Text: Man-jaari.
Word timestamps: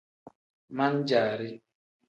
Man-jaari. 0.77 1.49